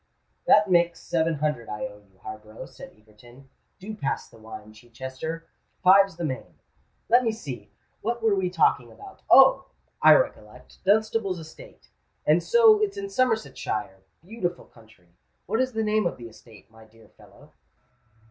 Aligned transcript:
"That 0.47 0.67
makes 0.67 0.99
seven 0.99 1.35
hundred 1.35 1.69
I 1.69 1.85
owe 1.85 1.99
you, 1.99 2.17
Harborough," 2.23 2.65
said 2.65 2.91
Egerton. 2.97 3.51
"Do 3.77 3.93
pass 3.95 4.27
the 4.29 4.39
wine, 4.39 4.73
Chichester. 4.73 5.45
Five's 5.83 6.15
the 6.15 6.25
main. 6.25 6.55
Let 7.07 7.23
me 7.23 7.31
see—what 7.31 8.23
were 8.23 8.33
we 8.33 8.49
talking 8.49 8.91
about? 8.91 9.21
Oh! 9.29 9.65
I 10.01 10.15
recollect—Dunstable's 10.15 11.37
estate. 11.37 11.89
And 12.25 12.41
so 12.41 12.81
it's 12.81 12.97
in 12.97 13.11
Somersetshire? 13.11 13.99
Beautiful 14.25 14.71
county! 14.73 15.13
What 15.45 15.59
is 15.61 15.73
the 15.73 15.83
name 15.83 16.07
of 16.07 16.17
the 16.17 16.29
estate, 16.29 16.71
my 16.71 16.83
dear 16.85 17.09
fellow?" 17.09 17.51